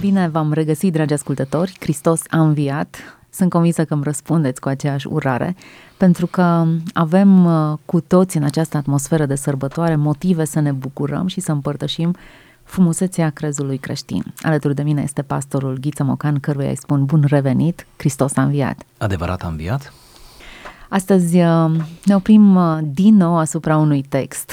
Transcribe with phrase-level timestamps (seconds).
[0.00, 1.76] Bine v-am regăsit, dragi ascultători.
[1.80, 2.96] Hristos a înviat.
[3.30, 5.56] Sunt convinsă că îmi răspundeți cu aceeași urare,
[5.96, 11.26] pentru că avem uh, cu toți în această atmosferă de sărbătoare motive să ne bucurăm
[11.26, 12.14] și să împărtășim
[12.62, 14.24] frumusețea crezului creștin.
[14.42, 18.82] Alături de mine este pastorul Ghiță Mocan, căruia îi spun bun revenit, Hristos a înviat.
[18.98, 19.92] Adevărat a înviat?
[20.88, 21.70] Astăzi uh,
[22.04, 24.52] ne oprim uh, din nou asupra unui text,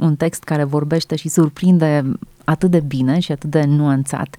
[0.00, 2.12] un text care vorbește și surprinde
[2.44, 4.36] atât de bine și atât de nuanțat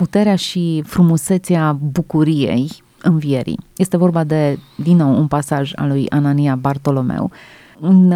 [0.00, 2.70] puterea și frumusețea bucuriei
[3.02, 3.58] învierii.
[3.76, 7.30] Este vorba de, din nou, un pasaj al lui Anania Bartolomeu,
[7.80, 8.10] un,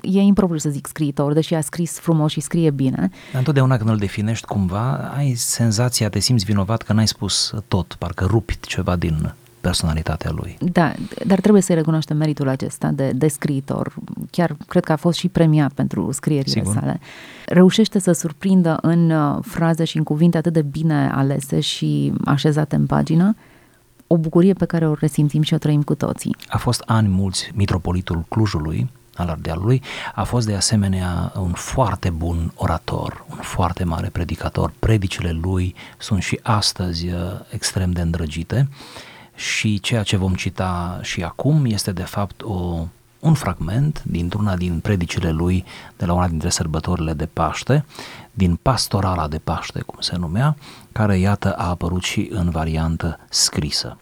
[0.00, 3.10] e impropriu să zic scriitor, deși a scris frumos și scrie bine.
[3.32, 8.24] Întotdeauna când îl definești cumva, ai senzația, te simți vinovat că n-ai spus tot, parcă
[8.24, 10.56] rupi ceva din personalitatea lui.
[10.72, 10.92] Da,
[11.26, 13.94] dar trebuie să-i recunoaștem meritul acesta de, de scriitor.
[14.30, 16.74] Chiar cred că a fost și premiat pentru scrierile Sigur.
[16.74, 17.00] sale.
[17.46, 22.76] Reușește să surprindă în uh, fraze și în cuvinte atât de bine alese și așezate
[22.76, 23.36] în pagină,
[24.06, 26.36] o bucurie pe care o resimțim și o trăim cu toții.
[26.48, 29.82] A fost ani mulți mitropolitul Clujului, al Ardealului,
[30.14, 34.72] a fost de asemenea un foarte bun orator, un foarte mare predicator.
[34.78, 37.20] Predicile lui sunt și astăzi uh,
[37.50, 38.68] extrem de îndrăgite
[39.36, 42.86] și ceea ce vom cita și acum este de fapt o,
[43.20, 45.64] un fragment dintr-una din predicile lui
[45.96, 47.84] de la una dintre sărbătorile de Paște,
[48.32, 50.56] din pastorala de Paște, cum se numea,
[50.92, 53.96] care iată a apărut și în variantă scrisă.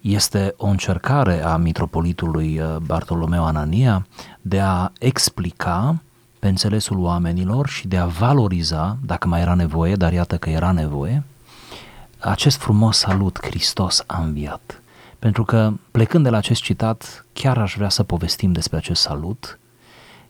[0.00, 4.06] Este o încercare a mitropolitului uh, Bartolomeu Anania
[4.40, 6.02] de a explica
[6.38, 10.72] pe înțelesul oamenilor și de a valoriza, dacă mai era nevoie, dar iată că era
[10.72, 11.22] nevoie,
[12.20, 14.82] acest frumos salut, Hristos a înviat.
[15.18, 19.58] Pentru că, plecând de la acest citat, chiar aș vrea să povestim despre acest salut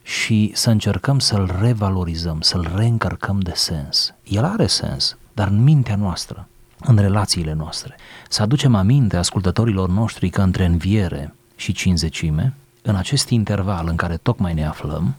[0.02, 4.14] și să încercăm să-l revalorizăm, să-l reîncărcăm de sens.
[4.24, 6.48] El are sens, dar în mintea noastră,
[6.80, 7.96] în relațiile noastre.
[8.28, 14.17] Să aducem aminte ascultătorilor noștri că între înviere și cinzecime, în acest interval în care
[14.17, 15.14] tocmai ne aflăm,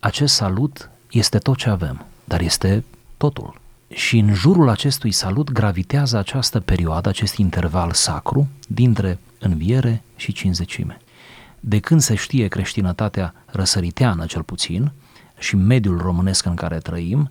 [0.00, 2.84] acest salut este tot ce avem, dar este
[3.16, 3.60] totul.
[3.94, 11.00] Și în jurul acestui salut gravitează această perioadă, acest interval sacru dintre înviere și cinzecime.
[11.60, 14.92] De când se știe creștinătatea răsăriteană cel puțin
[15.38, 17.30] și mediul românesc în care trăim,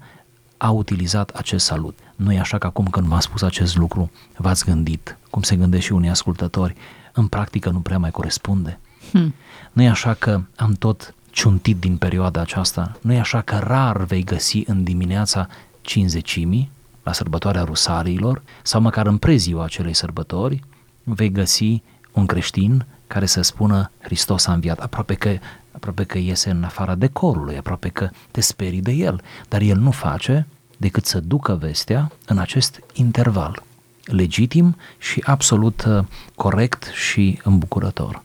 [0.58, 2.00] a utilizat acest salut.
[2.16, 5.84] Nu e așa că acum când v-am spus acest lucru, v-ați gândit, cum se gândesc
[5.84, 6.76] și unii ascultători,
[7.14, 8.80] în practică nu prea mai corespunde.
[9.12, 9.34] Hmm.
[9.72, 14.04] Nu e așa că am tot ciuntit din perioada aceasta, nu e așa că rar
[14.04, 15.48] vei găsi în dimineața
[15.91, 16.72] cinzecimii,
[17.03, 20.63] la sărbătoarea Rusariilor, sau măcar în preziua acelei sărbători,
[21.03, 21.81] vei găsi
[22.12, 25.38] un creștin care să spună Hristos a înviat, aproape că,
[25.72, 29.91] aproape că iese în afara decorului, aproape că te sperii de el, dar el nu
[29.91, 30.47] face
[30.78, 33.63] decât să ducă vestea în acest interval
[34.06, 36.03] legitim și absolut uh,
[36.35, 38.23] corect și îmbucurător.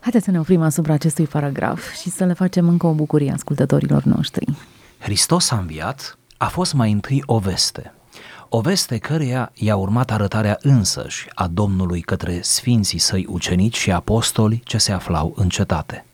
[0.00, 4.02] Haideți să ne oprim asupra acestui paragraf și să le facem încă o bucurie ascultătorilor
[4.02, 4.54] noștri.
[4.98, 7.94] Hristos a înviat a fost mai întâi o veste,
[8.48, 14.60] o veste căreia i-a urmat arătarea însăși a Domnului către sfinții săi ucenici și apostoli
[14.64, 16.04] ce se aflau în cetate.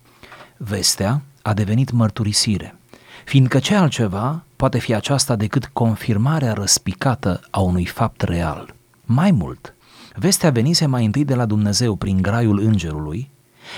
[0.56, 2.78] Vestea a devenit mărturisire,
[3.24, 8.74] fiindcă ce altceva poate fi aceasta decât confirmarea răspicată a unui fapt real.
[9.04, 9.74] Mai mult,
[10.14, 13.30] vestea venise mai întâi de la Dumnezeu prin graiul îngerului,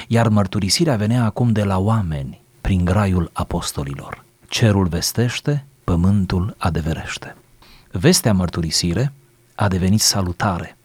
[0.09, 4.25] iar mărturisirea venea acum de la oameni prin graiul apostolilor.
[4.49, 7.37] Cerul vestește, pământul adeverește.
[7.91, 9.12] Vestea mărturisire
[9.55, 10.77] a devenit salutare.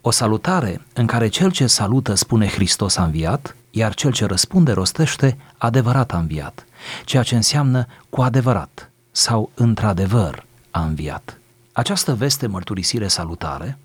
[0.00, 4.72] O salutare în care cel ce salută spune Hristos a înviat, iar cel ce răspunde
[4.72, 6.66] rostește adevărat a înviat,
[7.04, 11.38] ceea ce înseamnă cu adevărat sau într-adevăr a înviat.
[11.72, 13.78] Această veste mărturisire salutare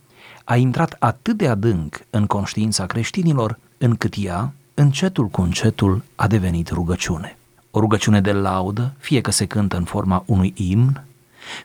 [0.43, 6.69] a intrat atât de adânc în conștiința creștinilor, încât ea, încetul cu încetul, a devenit
[6.69, 7.35] rugăciune
[7.71, 11.03] o rugăciune de laudă, fie că se cântă în forma unui imn,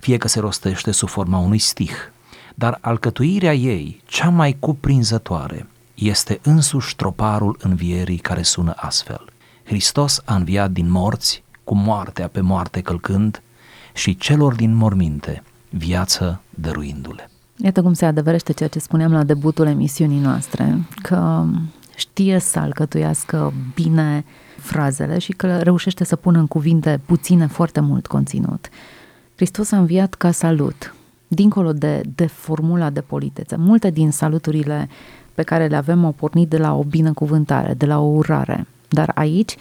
[0.01, 1.95] fie că se rostește sub forma unui stih,
[2.55, 9.25] dar alcătuirea ei, cea mai cuprinzătoare, este însuși troparul învierii care sună astfel.
[9.65, 13.43] Hristos a înviat din morți, cu moartea pe moarte călcând,
[13.93, 17.31] și celor din morminte, viață dăruindu-le.
[17.57, 21.45] Iată cum se adevărește ceea ce spuneam la debutul emisiunii noastre, că
[21.97, 24.25] știe să alcătuiască bine
[24.57, 28.69] frazele și că reușește să pună în cuvinte puține foarte mult conținut.
[29.35, 30.95] Hristos a înviat ca salut,
[31.29, 33.57] dincolo de, de formula de politețe.
[33.57, 34.89] Multe din saluturile
[35.35, 38.67] pe care le avem au pornit de la o binecuvântare, de la o urare.
[38.89, 39.57] Dar aici,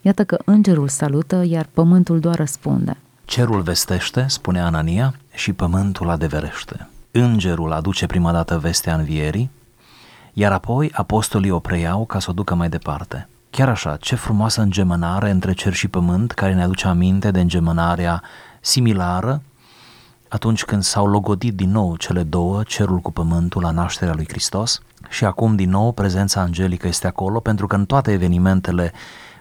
[0.00, 2.96] iată că îngerul salută, iar pământul doar răspunde.
[3.24, 6.88] Cerul vestește, spune Anania, și pământul adeverește.
[7.10, 9.50] Îngerul aduce prima dată vestea învierii,
[10.40, 13.28] iar apoi apostolii o preiau ca să o ducă mai departe.
[13.50, 18.22] Chiar așa, ce frumoasă îngemânare între cer și pământ, care ne aduce aminte de îngemânarea
[18.60, 19.42] similară
[20.28, 24.82] atunci când s-au logodit din nou cele două, cerul cu pământul, la nașterea lui Hristos
[25.08, 28.92] și acum din nou prezența angelică este acolo pentru că în toate evenimentele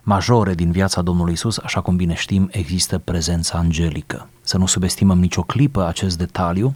[0.03, 4.29] majore din viața Domnului Isus, așa cum bine știm, există prezența angelică.
[4.41, 6.75] Să nu subestimăm nicio clipă acest detaliu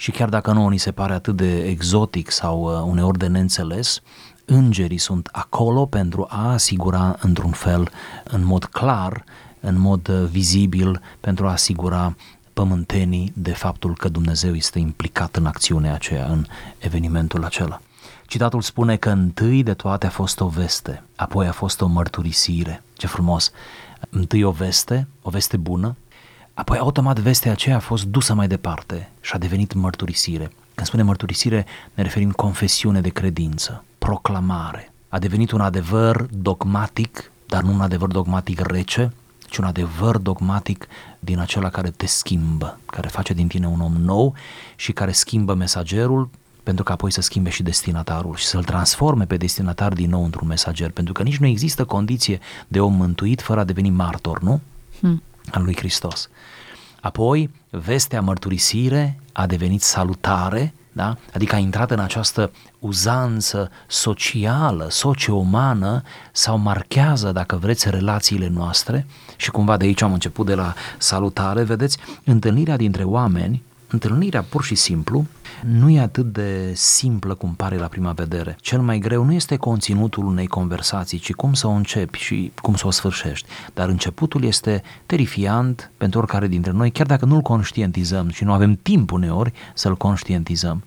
[0.00, 4.00] și chiar dacă nu ni se pare atât de exotic sau uh, uneori de neînțeles,
[4.44, 7.90] îngerii sunt acolo pentru a asigura într-un fel,
[8.24, 9.24] în mod clar,
[9.60, 12.16] în mod uh, vizibil, pentru a asigura
[12.52, 16.46] pământenii de faptul că Dumnezeu este implicat în acțiunea aceea, în
[16.78, 17.80] evenimentul acela.
[18.26, 22.82] Citatul spune că întâi de toate a fost o veste, apoi a fost o mărturisire.
[22.96, 23.50] Ce frumos!
[24.10, 25.96] Întâi o veste, o veste bună,
[26.58, 30.52] apoi automat vestea aceea a fost dusă mai departe și a devenit mărturisire.
[30.74, 34.92] Când spune mărturisire, ne referim confesiune de credință, proclamare.
[35.08, 39.12] A devenit un adevăr dogmatic, dar nu un adevăr dogmatic rece,
[39.50, 40.86] ci un adevăr dogmatic
[41.18, 44.34] din acela care te schimbă, care face din tine un om nou
[44.76, 46.30] și care schimbă mesagerul
[46.62, 50.48] pentru că apoi să schimbe și destinatarul și să-l transforme pe destinatar din nou într-un
[50.48, 54.60] mesager, pentru că nici nu există condiție de om mântuit fără a deveni martor, nu?
[55.00, 55.22] Hmm.
[55.50, 56.28] Al lui Hristos.
[57.00, 61.16] Apoi, vestea mărturisire a devenit salutare, da?
[61.34, 66.02] adică a intrat în această uzanță socială, socio-umană
[66.32, 69.06] sau marchează, dacă vreți, relațiile noastre
[69.36, 74.64] și cumva de aici am început de la salutare, vedeți, întâlnirea dintre oameni Întâlnirea pur
[74.64, 75.26] și simplu
[75.64, 78.56] nu e atât de simplă cum pare la prima vedere.
[78.60, 82.74] Cel mai greu nu este conținutul unei conversații, ci cum să o începi și cum
[82.74, 83.48] să o sfârșești.
[83.74, 88.78] Dar începutul este terifiant pentru oricare dintre noi, chiar dacă nu-l conștientizăm și nu avem
[88.82, 90.82] timp uneori să-l conștientizăm.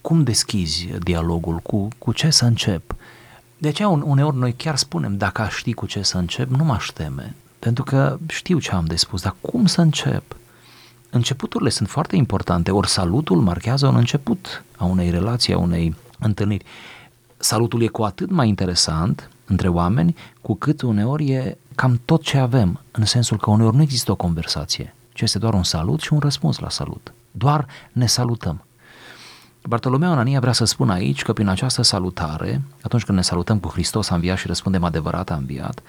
[0.00, 1.56] Cum deschizi dialogul?
[1.56, 2.94] Cu, cu ce să încep?
[3.58, 6.86] De aceea uneori noi chiar spunem, dacă aș ști cu ce să încep, nu m-aș
[6.86, 7.34] teme.
[7.58, 10.36] Pentru că știu ce am de spus, dar cum să încep?
[11.10, 16.64] Începuturile sunt foarte importante, ori salutul marchează un început a unei relații, a unei întâlniri.
[17.36, 22.38] Salutul e cu atât mai interesant între oameni, cu cât uneori e cam tot ce
[22.38, 26.12] avem, în sensul că uneori nu există o conversație, ci este doar un salut și
[26.12, 27.12] un răspuns la salut.
[27.30, 28.64] Doar ne salutăm.
[29.62, 33.68] Bartolomeu Anania vrea să spună aici că prin această salutare, atunci când ne salutăm cu
[33.68, 35.82] Hristos a înviat și răspundem adevărat a înviat,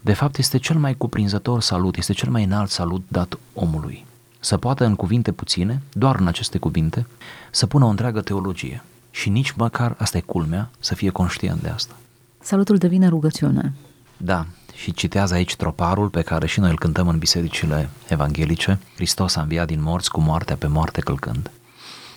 [0.00, 4.08] de fapt este cel mai cuprinzător salut, este cel mai înalt salut dat omului
[4.40, 7.06] să poată în cuvinte puține, doar în aceste cuvinte,
[7.50, 8.82] să pună o întreagă teologie.
[9.10, 11.94] Și nici măcar, asta e culmea, să fie conștient de asta.
[12.40, 13.72] Salutul devine rugăciune.
[14.16, 18.78] Da, și citează aici troparul pe care și noi îl cântăm în bisericile evanghelice.
[18.94, 21.50] Hristos a înviat din morți cu moartea pe moarte călcând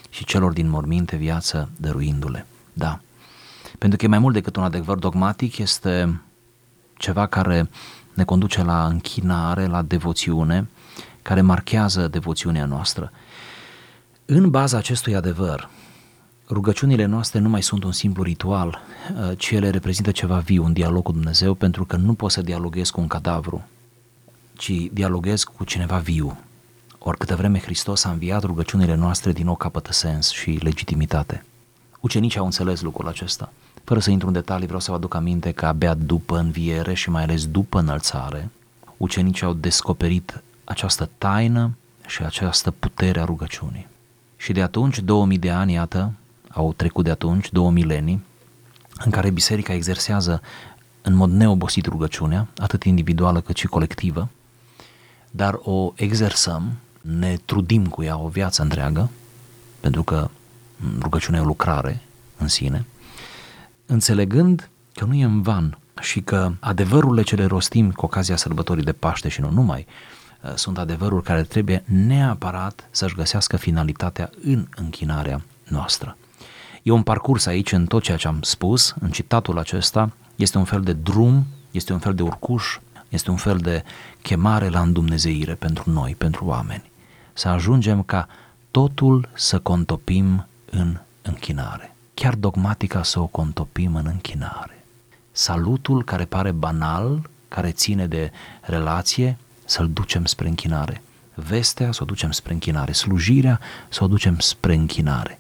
[0.10, 2.46] și celor din morminte viață dăruindu-le.
[2.74, 3.00] Da,
[3.78, 6.22] pentru că e mai mult decât un adevăr dogmatic, este
[6.98, 7.70] ceva care
[8.14, 10.68] ne conduce la închinare, la devoțiune,
[11.24, 13.12] care marchează devoțiunea noastră.
[14.26, 15.70] În baza acestui adevăr,
[16.50, 18.80] rugăciunile noastre nu mai sunt un simplu ritual,
[19.16, 22.42] uh, ci ele reprezintă ceva viu, un dialog cu Dumnezeu, pentru că nu poți să
[22.42, 23.64] dialoghezi cu un cadavru,
[24.54, 26.38] ci dialoghezi cu cineva viu.
[26.98, 31.46] Ori câtă vreme Hristos a înviat, rugăciunile noastre din nou capătă sens și legitimitate.
[32.00, 33.52] Ucenicii au înțeles lucrul acesta.
[33.84, 37.10] Fără să intru în detalii, vreau să vă aduc aminte că abia după înviere și
[37.10, 38.50] mai ales după înălțare,
[38.98, 41.78] ucenicii au descoperit această taină
[42.08, 43.88] și această putere a rugăciunii.
[44.38, 46.12] Și de atunci, 2000 de ani, iată,
[46.50, 48.24] au trecut de atunci, două milenii,
[49.06, 50.42] în care biserica exersează
[51.02, 54.30] în mod neobosit rugăciunea, atât individuală cât și colectivă,
[55.32, 59.10] dar o exersăm, ne trudim cu ea o viață întreagă,
[59.80, 60.30] pentru că
[61.00, 62.02] rugăciunea e o lucrare
[62.38, 62.86] în sine,
[63.86, 68.84] înțelegând că nu e în van și că adevărurile ce le rostim cu ocazia sărbătorii
[68.84, 70.13] de Paște și nu numai, Uh,
[70.56, 76.18] sunt adevăruri care trebuie neapărat să-și găsească finalitatea în închinarea noastră.
[76.84, 80.64] E un parcurs aici în tot ceea ce am spus, în citatul acesta, este un
[80.64, 82.78] fel de drum, este un fel de urcuș,
[83.10, 83.84] este un fel de
[84.22, 86.92] chemare la îndumnezeire pentru noi, pentru oameni.
[87.34, 88.28] Să ajungem ca
[88.72, 91.96] totul să contopim în închinare.
[92.14, 94.86] Chiar dogmatica să o contopim în închinare.
[95.32, 98.32] Salutul care pare banal, care ține de
[98.62, 101.02] relație, să-l ducem spre închinare.
[101.34, 105.40] Vestea să o ducem spre închinare, slujirea să o ducem spre închinare.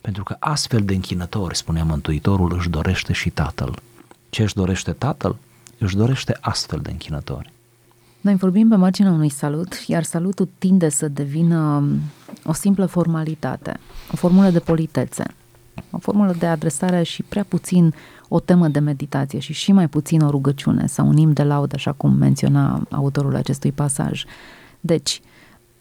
[0.00, 3.78] Pentru că astfel de închinători, spunea Mântuitorul, își dorește și Tatăl.
[4.30, 5.36] Ce își dorește Tatăl?
[5.78, 7.52] Își dorește astfel de închinători.
[8.20, 12.00] Noi vorbim pe marginea unui salut, iar salutul tinde să devină um,
[12.44, 13.80] o simplă formalitate,
[14.12, 15.24] o formulă de politețe,
[15.90, 17.94] o formulă de adresare și prea puțin
[18.28, 21.74] o temă de meditație și și mai puțin o rugăciune sau un imn de laudă,
[21.74, 24.24] așa cum menționa autorul acestui pasaj.
[24.80, 25.20] Deci,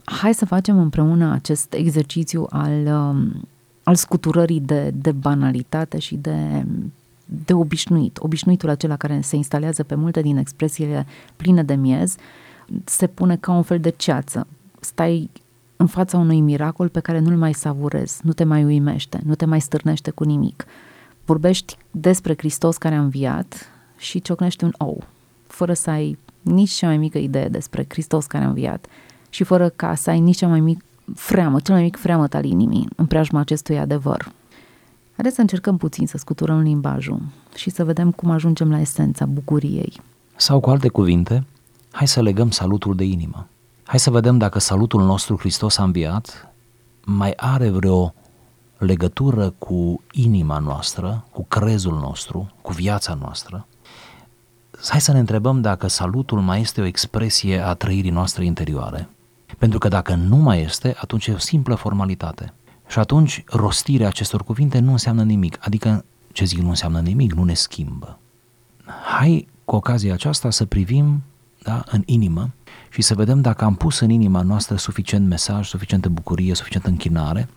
[0.03, 3.47] hai să facem împreună acest exercițiu al, um,
[3.83, 6.65] al scuturării de, de banalitate și de,
[7.25, 8.17] de obișnuit.
[8.17, 12.15] Obișnuitul acela care se instalează pe multe din expresiile pline de miez,
[12.83, 14.47] se pune ca un fel de ceață.
[14.79, 15.29] Stai
[15.77, 19.45] în fața unui miracol pe care nu-l mai savurezi, nu te mai uimește, nu te
[19.45, 20.65] mai stârnește cu nimic.
[21.25, 25.03] Vorbești despre Hristos care a înviat și ciocnești un ou,
[25.47, 28.85] fără să ai nici cea mai mică idee despre Hristos care a înviat
[29.29, 30.83] și fără ca să ai nici cea mai mic
[31.15, 34.31] freamă, cel mai mic freamăt al inimii în preajma acestui adevăr.
[35.13, 37.21] Haideți să încercăm puțin să scuturăm limbajul
[37.55, 40.01] și să vedem cum ajungem la esența bucuriei.
[40.35, 41.43] Sau cu alte cuvinte,
[41.91, 43.47] hai să legăm salutul de inimă.
[43.87, 46.53] Hai să vedem dacă salutul nostru Hristos a înviat
[47.03, 48.13] mai are vreo
[48.77, 53.67] legătură cu inima noastră, cu crezul nostru, cu viața noastră.
[54.87, 59.09] Hai să ne întrebăm dacă salutul mai este o expresie a trăirii noastre interioare.
[59.57, 62.53] Pentru că dacă nu mai este, atunci e o simplă formalitate.
[62.87, 65.57] Și atunci rostirea acestor cuvinte nu înseamnă nimic.
[65.61, 68.19] Adică, ce zic, nu înseamnă nimic, nu ne schimbă.
[69.17, 71.23] Hai cu ocazia aceasta să privim
[71.65, 72.49] da, în inimă
[72.89, 77.49] și să vedem dacă am pus în inima noastră suficient mesaj, suficientă bucurie, suficientă închinare,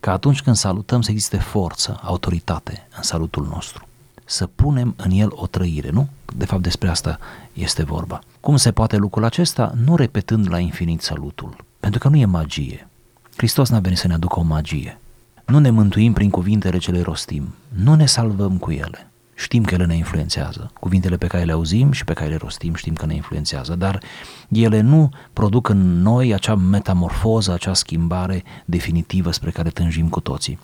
[0.00, 3.86] ca atunci când salutăm să existe forță, autoritate în salutul nostru.
[4.24, 6.08] Să punem în el o trăire, nu?
[6.36, 7.18] De fapt despre asta
[7.52, 8.20] este vorba.
[8.40, 9.72] Cum se poate lucrul acesta?
[9.84, 12.88] Nu repetând la infinit salutul, pentru că nu e magie.
[13.36, 14.98] Hristos n-a venit să ne aducă o magie.
[15.46, 19.10] Nu ne mântuim prin cuvintele ce le rostim, nu ne salvăm cu ele.
[19.38, 20.70] Știm că ele ne influențează.
[20.80, 24.02] Cuvintele pe care le auzim și pe care le rostim știm că ne influențează, dar
[24.48, 30.58] ele nu produc în noi acea metamorfoză, acea schimbare definitivă spre care tânjim cu toții.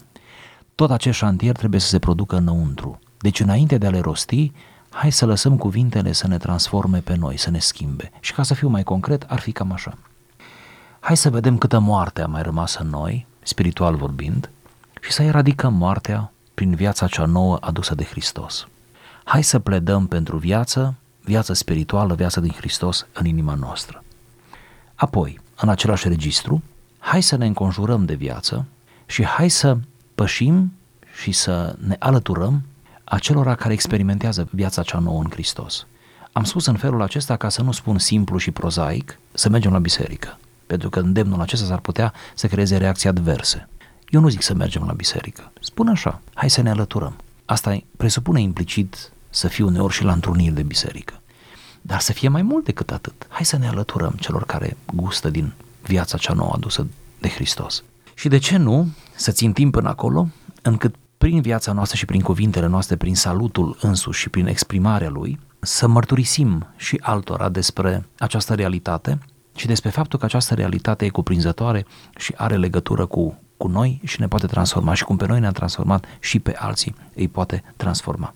[0.75, 2.99] Tot acest șantier trebuie să se producă înăuntru.
[3.19, 4.53] Deci înainte de a le rosti,
[4.91, 8.11] hai să lăsăm cuvintele să ne transforme pe noi, să ne schimbe.
[8.21, 9.99] Și ca să fiu mai concret, ar fi cam așa.
[11.01, 14.51] Hai să vedem câtă moarte a mai rămas în noi, spiritual vorbind,
[15.01, 18.67] și să eradicăm moartea prin viața cea nouă adusă de Hristos.
[19.25, 24.05] Hai să pledăm pentru viață, viață spirituală, viață din Hristos în inima noastră.
[24.95, 26.63] Apoi, în același registru,
[26.99, 28.65] hai să ne înconjurăm de viață
[29.07, 29.77] și hai să
[30.15, 30.73] pășim
[31.21, 32.63] și să ne alăturăm
[33.05, 35.87] acelora care experimentează viața cea nouă în Hristos.
[36.33, 39.79] Am spus în felul acesta ca să nu spun simplu și prozaic să mergem la
[39.79, 43.69] biserică, pentru că îndemnul acesta s-ar putea să creeze reacții adverse.
[44.09, 45.53] Eu nu zic să mergem la biserică.
[45.61, 47.17] Spun așa, hai să ne alăturăm.
[47.45, 51.21] Asta presupune implicit să fiu uneori și la întruniri de biserică.
[51.81, 53.27] Dar să fie mai mult decât atât.
[53.29, 56.87] Hai să ne alăturăm celor care gustă din viața cea nouă adusă
[57.21, 57.83] de Hristos.
[58.15, 60.29] Și de ce nu să țintim până acolo,
[60.63, 65.39] încât prin viața noastră și prin cuvintele noastre, prin salutul însuși și prin exprimarea lui,
[65.61, 69.19] să mărturisim și altora despre această realitate
[69.57, 74.21] și despre faptul că această realitate e cuprinzătoare și are legătură cu cu noi și
[74.21, 78.35] ne poate transforma și cum pe noi ne-a transformat și pe alții îi poate transforma.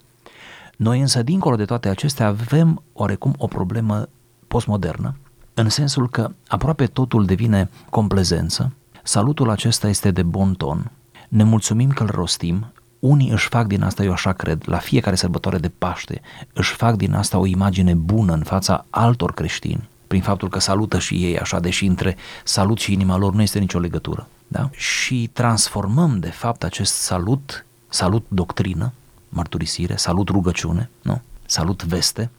[0.77, 4.09] Noi însă, dincolo de toate acestea, avem oarecum o problemă
[4.49, 5.17] postmodernă,
[5.55, 8.73] în sensul că aproape totul devine complezență,
[9.03, 10.91] salutul acesta este de bon ton,
[11.29, 15.17] ne mulțumim că îl rostim, unii își fac din asta, eu așa cred, la fiecare
[15.17, 16.21] sărbătoare de Paște,
[16.53, 20.99] își fac din asta o imagine bună în fața altor creștini, prin faptul că salută
[20.99, 24.29] și ei așa, deși între salut și inima lor nu este nicio legătură.
[24.49, 24.71] Da?
[24.73, 28.93] Și transformăm, de fapt, acest salut, salut doctrină,
[29.29, 31.21] mărturisire, salut rugăciune, nu?
[31.47, 32.31] salut veste,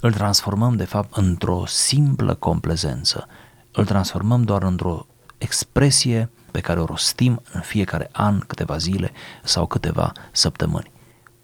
[0.00, 3.26] îl transformăm, de fapt, într-o simplă complezență.
[3.72, 5.06] Îl transformăm doar într-o
[5.38, 9.10] expresie pe care o rostim în fiecare an, câteva zile
[9.44, 10.90] sau câteva săptămâni.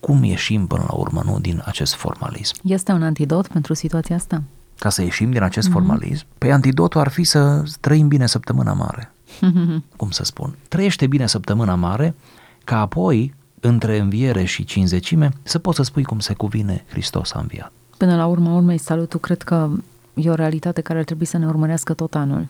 [0.01, 2.55] Cum ieșim până la urmă nu, din acest formalism?
[2.63, 4.43] Este un antidot pentru situația asta?
[4.79, 5.73] Ca să ieșim din acest mm-hmm.
[5.73, 6.27] formalism?
[6.39, 9.12] Păi antidotul ar fi să trăim bine săptămâna mare.
[9.97, 12.15] cum să spun, trăiește bine săptămâna mare,
[12.65, 17.41] ca apoi, între înviere și cinzecime, să poți să spui cum se cuvine Hristos a
[17.41, 17.73] înviat.
[17.97, 19.71] Până la urmă, urmei, salutul cred că
[20.15, 22.49] e o realitate care ar trebui să ne urmărească tot anul.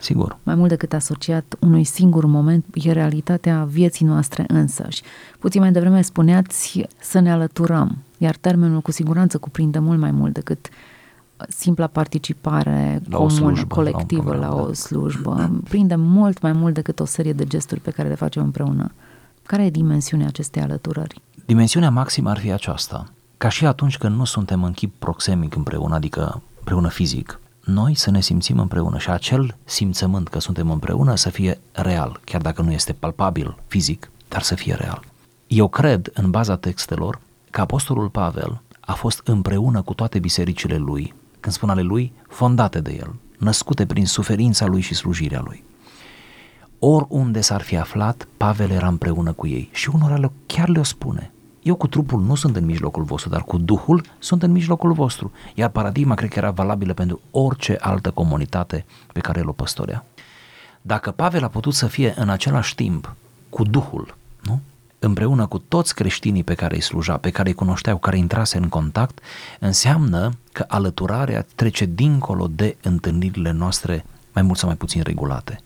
[0.00, 0.36] Sigur.
[0.42, 5.02] Mai mult decât asociat unui singur moment, e realitatea vieții noastre însăși.
[5.38, 10.32] Puțin mai devreme spuneați să ne alăturăm, iar termenul cu siguranță cuprinde mult mai mult
[10.32, 10.68] decât
[11.48, 14.72] simpla participare la comună, slujbă, colectivă la, la o da.
[14.72, 18.92] slujbă, prinde mult mai mult decât o serie de gesturi pe care le facem împreună.
[19.42, 21.20] Care e dimensiunea acestei alăturări?
[21.46, 23.12] Dimensiunea maximă ar fi aceasta.
[23.36, 28.10] Ca și atunci când nu suntem în chip proxemic împreună, adică împreună fizic, noi să
[28.10, 32.72] ne simțim împreună și acel simțământ că suntem împreună să fie real, chiar dacă nu
[32.72, 35.04] este palpabil fizic, dar să fie real.
[35.46, 41.14] Eu cred, în baza textelor, că Apostolul Pavel a fost împreună cu toate bisericile lui,
[41.40, 45.64] când spun ale lui, fondate de el, născute prin suferința lui și slujirea lui.
[46.78, 51.32] Oriunde s-ar fi aflat, Pavel era împreună cu ei și unora chiar le-o spune.
[51.62, 55.32] Eu cu trupul nu sunt în mijlocul vostru, dar cu Duhul sunt în mijlocul vostru.
[55.54, 60.04] Iar paradigma cred că era valabilă pentru orice altă comunitate pe care el o păstorea.
[60.82, 63.14] Dacă Pavel a putut să fie în același timp
[63.50, 64.60] cu Duhul, nu?
[64.98, 68.68] Împreună cu toți creștinii pe care îi sluja, pe care îi cunoșteau, care intrase în
[68.68, 69.20] contact,
[69.58, 75.60] înseamnă că alăturarea trece dincolo de întâlnirile noastre mai mult sau mai puțin regulate.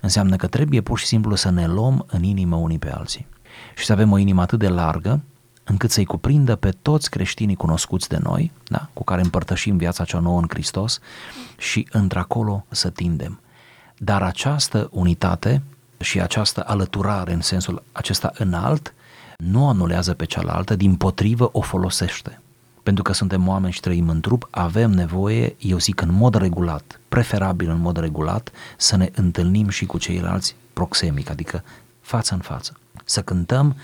[0.00, 3.26] Înseamnă că trebuie pur și simplu să ne luăm în inimă unii pe alții
[3.76, 5.20] și să avem o inimă atât de largă
[5.64, 10.18] încât să-i cuprindă pe toți creștinii cunoscuți de noi, da, cu care împărtășim viața cea
[10.18, 11.00] nouă în Hristos
[11.58, 13.40] și într-acolo să tindem.
[13.96, 15.62] Dar această unitate
[16.00, 18.94] și această alăturare în sensul acesta înalt
[19.36, 22.40] nu anulează pe cealaltă, din potrivă o folosește.
[22.82, 27.00] Pentru că suntem oameni și trăim în trup, avem nevoie, eu zic, în mod regulat,
[27.08, 31.64] preferabil în mod regulat, să ne întâlnim și cu ceilalți proxemic, adică
[32.00, 32.76] față în față.
[33.04, 33.76] Să cântăm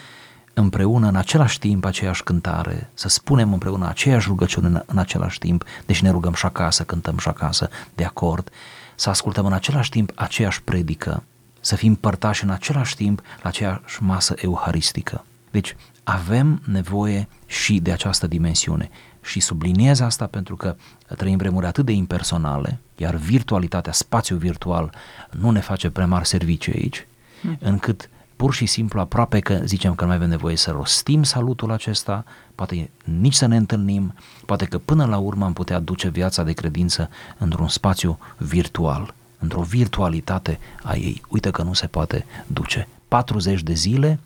[0.54, 5.64] împreună în același timp aceeași cântare, să spunem împreună aceeași rugăciune în, în același timp,
[5.87, 8.50] deci ne rugăm și acasă, cântăm și acasă, de acord,
[8.94, 11.23] să ascultăm în același timp aceeași predică,
[11.64, 15.25] să fim părtași în același timp la aceeași masă euharistică.
[15.50, 18.90] Deci avem nevoie și de această dimensiune
[19.23, 20.76] și subliniez asta pentru că
[21.16, 24.94] trăim vremuri atât de impersonale, iar virtualitatea, spațiul virtual
[25.30, 27.06] nu ne face prea mari servicii aici,
[27.42, 27.59] mm.
[27.61, 31.71] încât pur și simplu aproape că zicem că nu mai avem nevoie să rostim salutul
[31.71, 34.14] acesta, poate nici să ne întâlnim,
[34.47, 39.14] poate că până la urmă am putea duce viața de credință într-un spațiu virtual,
[39.45, 41.23] într-o virtualitate a ei.
[41.29, 42.89] Uite că nu se poate duce.
[43.09, 44.19] 40 de zile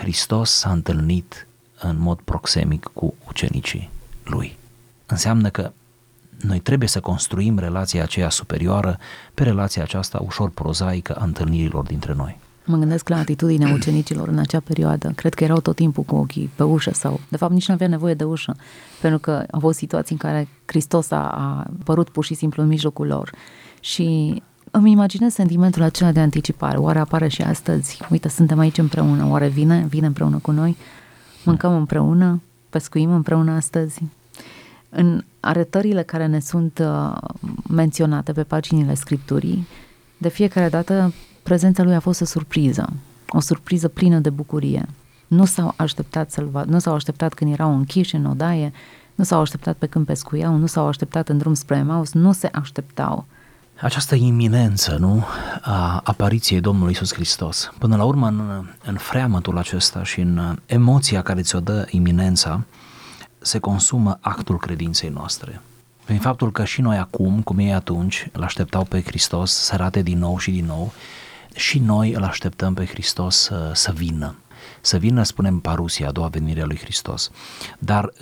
[0.00, 1.46] Hristos s-a întâlnit
[1.80, 3.90] în mod proxemic cu ucenicii
[4.24, 4.56] lui.
[5.06, 5.72] Înseamnă că
[6.40, 8.98] noi trebuie să construim relația aceea superioară
[9.34, 12.38] pe relația aceasta ușor prozaică a întâlnirilor dintre noi.
[12.66, 15.12] Mă gândesc la atitudinea ucenicilor în acea perioadă.
[15.14, 17.88] Cred că erau tot timpul cu ochii pe ușă sau, de fapt, nici nu avea
[17.88, 18.56] nevoie de ușă,
[19.00, 22.68] pentru că au fost situații în care Hristos a, a apărut pur și simplu în
[22.68, 23.30] mijlocul lor.
[23.80, 24.42] Și
[24.76, 26.76] îmi imaginez sentimentul acela de anticipare.
[26.76, 28.00] Oare apare și astăzi?
[28.10, 29.26] Uite, suntem aici împreună.
[29.28, 29.86] Oare vine?
[29.88, 30.76] Vine împreună cu noi?
[31.44, 32.42] Mâncăm împreună?
[32.70, 34.02] Pescuim împreună astăzi?
[34.88, 37.16] În arătările care ne sunt uh,
[37.68, 39.66] menționate pe paginile Scripturii,
[40.18, 42.92] de fiecare dată prezența lui a fost o surpriză,
[43.28, 44.88] o surpriză plină de bucurie.
[45.26, 48.72] Nu s-au așteptat să-l vadă, nu s-au așteptat când erau închiși în odaie,
[49.14, 52.48] nu s-au așteptat pe când pescuiau, nu s-au așteptat în drum spre Emaus, nu se
[52.52, 53.24] așteptau.
[53.80, 55.24] Această iminență, nu,
[55.60, 57.72] a apariției Domnului Isus Hristos.
[57.78, 62.64] Până la urmă, în, în freamătul acesta și în emoția care ți-o dă iminența,
[63.38, 65.60] se consumă actul credinței noastre.
[66.04, 70.02] Prin faptul că și noi acum, cum ei atunci, îl așteptau pe Hristos să rate
[70.02, 70.92] din nou și din nou,
[71.54, 74.36] și noi îl așteptăm pe Hristos să, să vină.
[74.80, 77.30] Să vină, spunem, parusia, a doua venire a lui Hristos.
[77.78, 78.12] Dar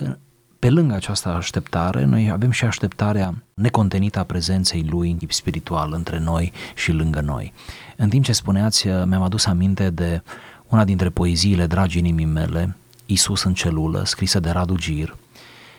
[0.63, 5.93] pe lângă această așteptare, noi avem și așteptarea necontenită a prezenței Lui în tip spiritual
[5.93, 7.53] între noi și lângă noi.
[7.97, 10.21] În timp ce spuneați, mi-am adus aminte de
[10.67, 15.17] una dintre poeziile dragi inimii mele, Isus în celulă, scrisă de Radu Gir,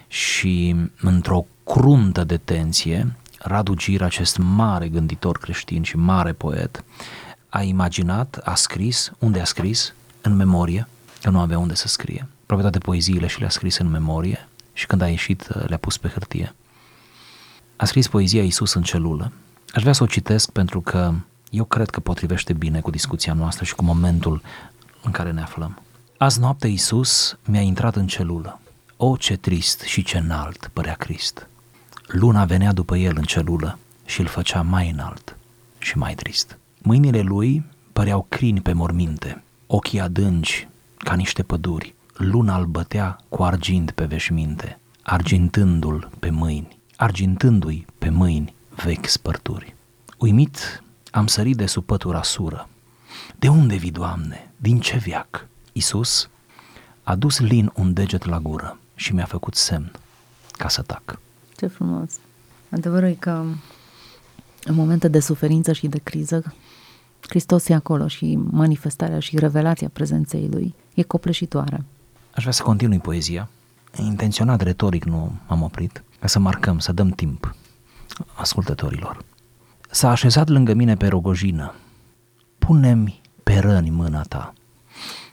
[0.09, 6.85] și într-o cruntă de tensie, Radu Gir, acest mare gânditor creștin și mare poet,
[7.49, 9.95] a imaginat, a scris, unde a scris?
[10.21, 10.89] În memorie,
[11.23, 12.29] că nu avea unde să scrie.
[12.43, 16.09] Aproape toate poeziile și le-a scris în memorie și când a ieșit le-a pus pe
[16.09, 16.55] hârtie.
[17.77, 19.33] A scris poezia Iisus în celulă.
[19.73, 21.15] Aș vrea să o citesc pentru că
[21.51, 24.43] eu cred că potrivește bine cu discuția noastră și cu momentul
[25.03, 25.83] în care ne aflăm.
[26.19, 28.61] Azi noapte Iisus mi-a intrat în celulă.
[28.97, 31.49] O, ce trist și ce înalt părea Crist.
[32.07, 35.37] Luna venea după el în celulă și îl făcea mai înalt
[35.79, 36.59] și mai trist.
[36.79, 41.94] Mâinile lui păreau crini pe morminte, ochii adânci ca niște păduri.
[42.17, 49.75] Luna îl bătea cu argint pe veșminte, argintându-l pe mâini, argintându-i pe mâini vechi spărturi.
[50.19, 52.69] Uimit, am sărit de sub pătura sură.
[53.39, 54.51] De unde vii, Doamne?
[54.57, 55.47] Din ce viac?
[55.73, 56.29] Isus
[57.03, 59.93] a dus lin un deget la gură și mi-a făcut semn
[60.53, 61.19] ca să tac.
[61.57, 62.11] Ce frumos!
[62.71, 63.45] Adevărul e că
[64.65, 66.55] în momente de suferință și de criză,
[67.29, 71.85] Hristos e acolo și manifestarea și revelația prezenței Lui e copleșitoare.
[72.35, 73.49] Aș vrea să continui poezia.
[73.97, 77.55] Intenționat retoric nu m-am oprit, ca să marcăm, să dăm timp.
[78.35, 79.25] ascultătorilor.
[79.91, 81.75] S-a așezat lângă mine pe rogojină.
[82.59, 84.53] Pune-mi pe răni mâna ta.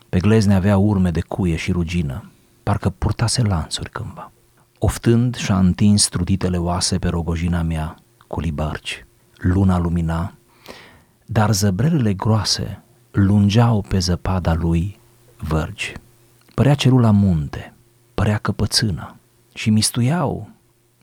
[0.08, 2.30] Pe glezne avea urme de cuie și rugină,
[2.62, 4.32] parcă purtase lanțuri cândva.
[4.78, 9.06] Oftând și-a întins truditele oase pe rogojina mea cu libarci.
[9.36, 10.34] Luna lumina,
[11.26, 14.98] dar zăbrelele groase lungeau pe zăpada lui
[15.36, 15.94] vărgi.
[16.54, 17.74] Părea cerul la munte,
[18.14, 19.16] părea căpățână
[19.54, 20.50] și mistuiau,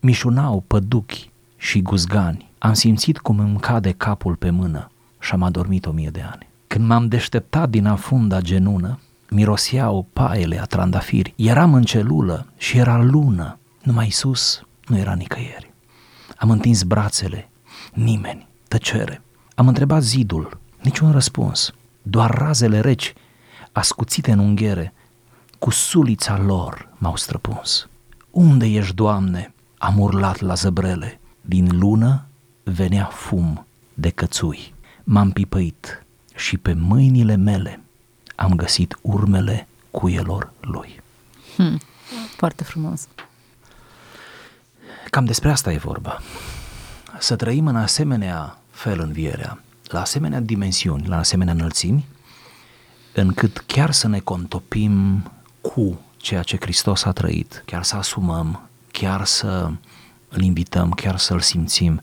[0.01, 2.51] mișunau păduchi și guzgani.
[2.57, 6.47] Am simțit cum îmi cade capul pe mână și am adormit o mie de ani.
[6.67, 11.33] Când m-am deșteptat din afunda genună, miroseau paiele a trandafiri.
[11.35, 15.73] Eram în celulă și era lună, numai sus nu era nicăieri.
[16.37, 17.49] Am întins brațele,
[17.93, 19.21] nimeni, tăcere.
[19.55, 23.13] Am întrebat zidul, niciun răspuns, doar razele reci,
[23.71, 24.93] ascuțite în unghiere,
[25.59, 27.87] cu sulița lor m-au străpuns.
[28.31, 29.53] Unde ești, Doamne?
[29.77, 31.19] Am urlat la zăbrele.
[31.41, 32.25] Din lună
[32.63, 34.73] venea fum de cățui.
[35.03, 37.81] M-am pipăit și pe mâinile mele
[38.35, 41.01] am găsit urmele cuielor lui.
[41.55, 41.79] Hmm.
[42.35, 43.07] Foarte frumos.
[45.09, 46.21] Cam despre asta e vorba.
[47.19, 52.05] Să trăim în asemenea fel învierea, la asemenea dimensiuni, la asemenea înălțimi,
[53.13, 55.23] încât chiar să ne contopim
[55.61, 59.71] cu ceea ce Hristos a trăit, chiar să asumăm, chiar să
[60.29, 62.01] îl invităm, chiar să-l simțim,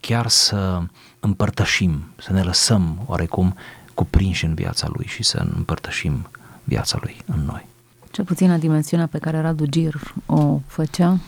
[0.00, 0.82] chiar să
[1.20, 3.54] împărtășim, să ne lăsăm oarecum
[3.94, 6.28] cuprinși în viața lui și să împărtășim
[6.64, 7.66] viața lui în noi.
[8.10, 11.18] Cel puțin la dimensiunea pe care Radu Gir o făcea,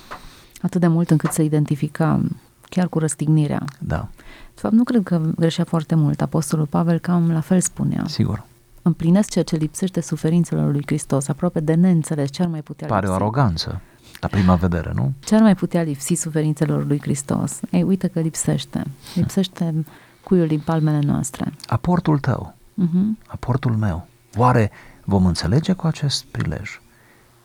[0.63, 2.21] atât de mult încât să identifica
[2.69, 3.65] chiar cu răstignirea.
[3.79, 4.09] Da.
[4.55, 6.21] De fapt, nu cred că greșea foarte mult.
[6.21, 8.05] Apostolul Pavel cam la fel spunea.
[8.07, 8.45] Sigur.
[8.91, 13.01] Împlinesc ceea ce lipsește suferințelor lui Hristos, aproape de neînțeles, ce ar mai putea Pare
[13.07, 13.13] lipsi?
[13.13, 13.81] o aroganță,
[14.21, 15.13] la prima vedere, nu?
[15.19, 17.61] Ce ar mai putea lipsi suferințelor lui Hristos?
[17.71, 18.83] Ei, uite că lipsește.
[19.15, 19.85] Lipsește
[20.25, 21.53] cuiul din palmele noastre.
[21.67, 23.27] Aportul tău, Uh-huh.
[23.27, 24.07] aportul meu.
[24.37, 24.71] Oare
[25.05, 26.81] vom înțelege cu acest prilej?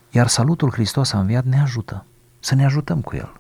[0.10, 2.06] Iar salutul Hristos a înviat ne ajută
[2.40, 3.32] să ne ajutăm cu el.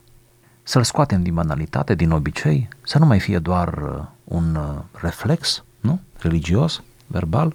[0.63, 5.63] Să-l scoatem din banalitate, din obicei, să nu mai fie doar uh, un uh, reflex,
[5.79, 5.99] nu?
[6.17, 7.53] Religios, verbal,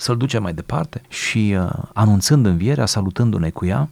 [0.00, 3.88] să-l ducem mai departe și uh, anunțând învierea, salutându-ne cu ea,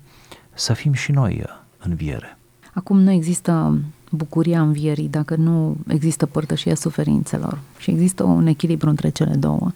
[0.54, 2.38] să fim și noi uh, înviere.
[2.72, 3.78] Acum nu există
[4.10, 9.70] bucuria învierii dacă nu există părtășia suferințelor și există un echilibru între cele două.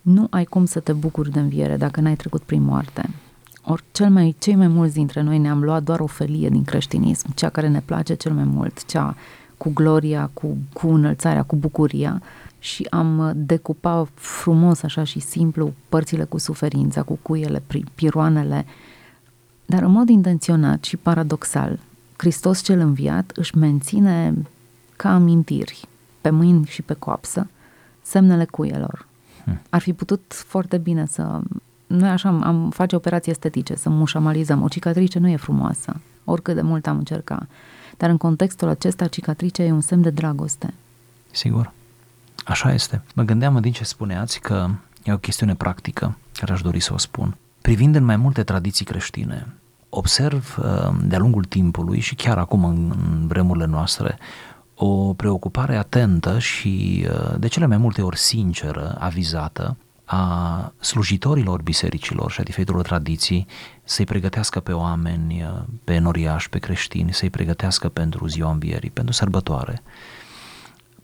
[0.00, 3.10] Nu ai cum să te bucuri de înviere dacă n-ai trecut prin moarte.
[3.62, 7.34] Ori cel mai, cei mai mulți dintre noi ne-am luat doar o felie din creștinism,
[7.34, 9.16] cea care ne place cel mai mult, cea
[9.56, 12.22] cu gloria, cu, cu înălțarea, cu bucuria
[12.58, 18.66] și am decupat frumos așa și simplu părțile cu suferința, cu cuiele, pri- piroanele,
[19.66, 21.78] dar în mod intenționat și paradoxal,
[22.16, 24.34] Hristos cel înviat își menține
[24.96, 25.88] ca amintiri
[26.20, 27.46] pe mâini și pe coapsă
[28.02, 29.06] semnele cuielor.
[29.70, 31.40] Ar fi putut foarte bine să...
[31.86, 34.62] Noi așa am, am face operații estetice, să mușamalizăm.
[34.62, 37.48] O cicatrice nu e frumoasă, oricât de mult am încercat.
[37.96, 40.74] Dar în contextul acesta, cicatricea e un semn de dragoste.
[41.30, 41.72] Sigur.
[42.44, 43.02] Așa este.
[43.14, 44.68] Mă gândeam din ce spuneați că
[45.04, 47.36] e o chestiune practică care aș dori să o spun.
[47.62, 49.46] Privind în mai multe tradiții creștine,
[49.88, 54.18] observ uh, de-a lungul timpului și chiar acum în, în vremurile noastre
[54.74, 62.30] o preocupare atentă și uh, de cele mai multe ori sinceră, avizată, a slujitorilor bisericilor
[62.30, 63.46] și a diferitelor tradiții
[63.84, 69.14] să-i pregătească pe oameni, uh, pe enoriași, pe creștini, să-i pregătească pentru ziua învierii, pentru
[69.14, 69.82] sărbătoare.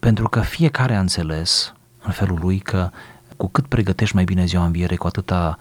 [0.03, 2.91] Pentru că fiecare a înțeles în felul lui că
[3.37, 5.59] cu cât pregătești mai bine ziua învierii, cu atâta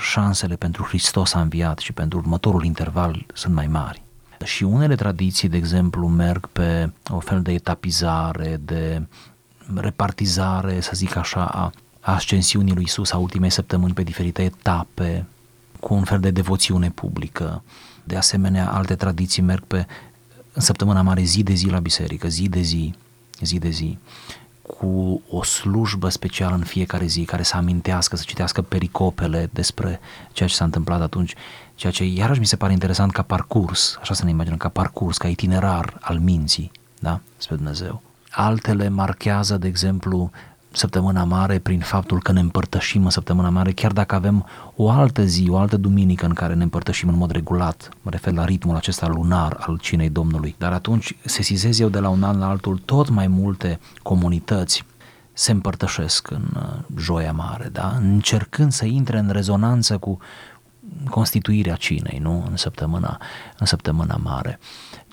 [0.00, 4.02] șansele pentru Hristos a înviat și pentru următorul interval sunt mai mari.
[4.44, 9.06] Și unele tradiții, de exemplu, merg pe o fel de etapizare, de
[9.74, 15.26] repartizare, să zic așa, a ascensiunii lui Isus a ultimei săptămâni pe diferite etape,
[15.80, 17.62] cu un fel de devoțiune publică.
[18.04, 19.86] De asemenea, alte tradiții merg pe
[20.52, 22.94] în săptămâna mare zi de zi la biserică, zi de zi,
[23.40, 23.98] zi de zi,
[24.62, 30.00] cu o slujbă specială în fiecare zi care să amintească, să citească pericopele despre
[30.32, 31.34] ceea ce s-a întâmplat atunci,
[31.74, 35.16] ceea ce iarăși mi se pare interesant ca parcurs, așa să ne imaginăm, ca parcurs,
[35.16, 36.70] ca itinerar al minții,
[37.00, 38.02] da, spre Dumnezeu.
[38.30, 40.30] Altele marchează, de exemplu,
[40.76, 45.24] săptămâna mare prin faptul că ne împărtășim în săptămâna mare, chiar dacă avem o altă
[45.24, 48.76] zi, o altă duminică în care ne împărtășim în mod regulat, mă refer la ritmul
[48.76, 50.54] acesta lunar al cinei Domnului.
[50.58, 54.84] Dar atunci sesizez eu de la un an la altul tot mai multe comunități
[55.32, 56.62] se împărtășesc în uh,
[56.98, 57.96] joia mare, da?
[58.00, 60.18] încercând să intre în rezonanță cu
[61.10, 62.46] constituirea cinei, nu?
[62.50, 63.20] În săptămâna,
[63.58, 64.58] în săptămâna mare.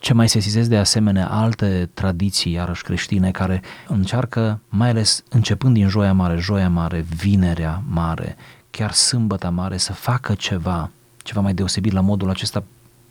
[0.02, 5.88] Ce mai sesizez de asemenea alte tradiții, iarăși creștine, care încearcă, mai ales începând din
[5.88, 8.36] Joia Mare, Joia Mare, Vinerea Mare,
[8.72, 12.64] chiar Sâmbăta Mare, să facă ceva, ceva mai deosebit la modul acesta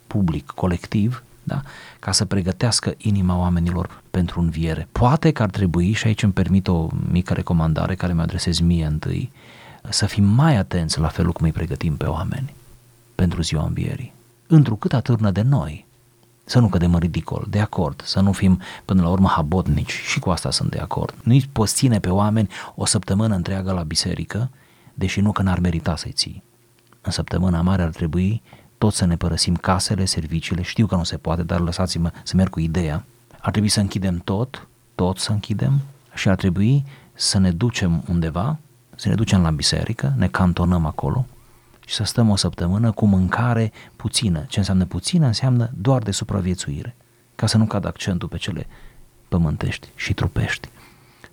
[0.07, 1.61] public, colectiv, da?
[1.99, 4.87] ca să pregătească inima oamenilor pentru înviere.
[4.91, 8.85] Poate că ar trebui, și aici îmi permit o mică recomandare care mi-o adresez mie
[8.85, 9.31] întâi,
[9.89, 12.53] să fim mai atenți la felul cum îi pregătim pe oameni
[13.15, 14.13] pentru ziua învierii.
[14.47, 15.85] Întrucât atârnă de noi,
[16.43, 20.19] să nu cădem în ridicol, de acord, să nu fim până la urmă habotnici și
[20.19, 21.15] cu asta sunt de acord.
[21.23, 24.49] Nu-i poți ține pe oameni o săptămână întreagă la biserică,
[24.93, 26.43] deși nu că n-ar merita să-i ții.
[27.01, 28.41] În săptămâna mare ar trebui
[28.77, 32.49] tot să ne părăsim casele, serviciile, știu că nu se poate, dar lăsați-mă să merg
[32.49, 33.05] cu ideea.
[33.39, 35.81] Ar trebui să închidem tot, tot să închidem
[36.13, 38.57] și ar trebui să ne ducem undeva,
[38.95, 41.25] să ne ducem la biserică, ne cantonăm acolo
[41.91, 44.45] și să stăm o săptămână cu mâncare puțină.
[44.47, 45.25] Ce înseamnă puțină?
[45.25, 46.95] Înseamnă doar de supraviețuire,
[47.35, 48.67] ca să nu cad accentul pe cele
[49.27, 50.69] pământești și trupești.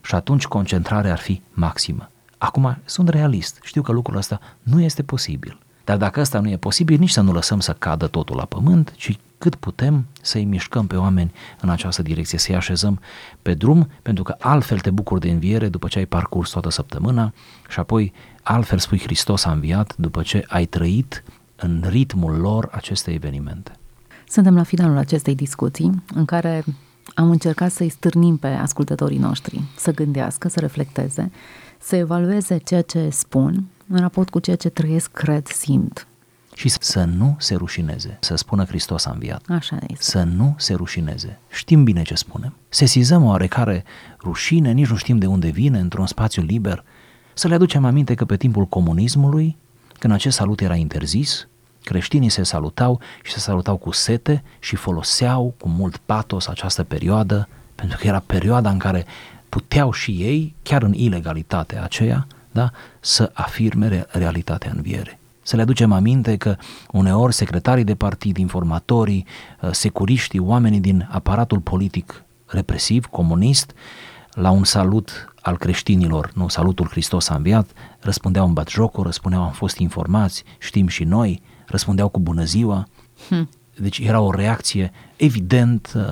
[0.02, 2.10] Și atunci concentrarea ar fi maximă.
[2.38, 5.58] Acum sunt realist, știu că lucrul ăsta nu este posibil.
[5.88, 8.92] Dar dacă asta nu e posibil, nici să nu lăsăm să cadă totul la pământ,
[8.96, 13.00] ci cât putem să-i mișcăm pe oameni în această direcție, să-i așezăm
[13.42, 17.32] pe drum, pentru că altfel te bucuri de înviere după ce ai parcurs toată săptămâna
[17.68, 21.24] și apoi altfel spui Hristos a înviat după ce ai trăit
[21.56, 23.72] în ritmul lor aceste evenimente.
[24.28, 26.64] Suntem la finalul acestei discuții în care
[27.14, 31.30] am încercat să-i stârnim pe ascultătorii noștri să gândească, să reflecteze,
[31.78, 36.06] să evalueze ceea ce spun în raport cu ceea ce trăiesc, cred, simt.
[36.54, 39.42] Și să nu se rușineze, să spună Hristos a înviat.
[39.48, 40.02] Așa este.
[40.02, 41.38] Să nu se rușineze.
[41.50, 42.54] Știm bine ce spunem.
[42.68, 43.84] Sesizăm oarecare
[44.20, 46.84] rușine, nici nu știm de unde vine, într-un spațiu liber.
[47.34, 49.56] Să le aducem aminte că pe timpul comunismului,
[49.98, 51.48] când acest salut era interzis,
[51.82, 57.48] creștinii se salutau și se salutau cu sete și foloseau cu mult patos această perioadă,
[57.74, 59.06] pentru că era perioada în care
[59.48, 62.26] puteau și ei, chiar în ilegalitatea aceea,
[62.58, 65.18] da, să afirme realitatea înviere.
[65.42, 66.56] Să le aducem aminte că
[66.92, 69.26] uneori secretarii de partid, informatorii,
[69.60, 73.72] uh, securiștii, oamenii din aparatul politic represiv, comunist,
[74.30, 79.52] la un salut al creștinilor, nu, salutul Hristos a înviat, răspundeau în batjocul, răspundeau am
[79.52, 82.86] fost informați, știm și noi, răspundeau cu bună ziua.
[83.28, 83.48] Hmm.
[83.76, 86.02] Deci era o reacție evident uh,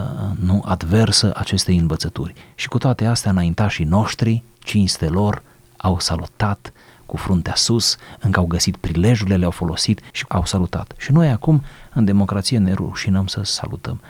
[0.41, 2.35] nu adversă acestei învățături.
[2.55, 5.43] Și cu toate astea înaintașii noștri, cinste lor,
[5.87, 6.73] au salutat
[7.07, 10.95] cu fruntea sus, încă au găsit prilejurile, le-au folosit și au salutat.
[10.97, 11.63] Și noi acum,
[11.95, 14.01] în democrație, ne rușinăm să salutăm.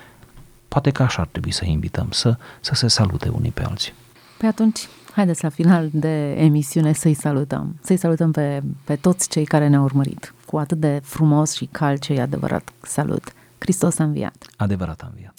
[0.68, 3.92] Poate că așa ar trebui să invităm, să, să se salute unii pe alții.
[4.38, 7.76] Pe atunci, haideți la final de emisiune să-i salutăm.
[7.80, 10.34] Să-i salutăm pe, pe toți cei care ne-au urmărit.
[10.46, 13.32] Cu atât de frumos și cald ce e adevărat salut.
[13.58, 14.46] Hristos a înviat.
[14.56, 15.34] Adevărat a înviat.